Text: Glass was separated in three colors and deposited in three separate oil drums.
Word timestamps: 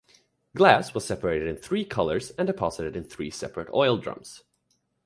Glass 0.55 0.95
was 0.95 1.05
separated 1.05 1.47
in 1.47 1.57
three 1.57 1.85
colors 1.85 2.31
and 2.31 2.47
deposited 2.47 2.95
in 2.95 3.03
three 3.03 3.29
separate 3.29 3.69
oil 3.71 3.97
drums. 3.97 4.41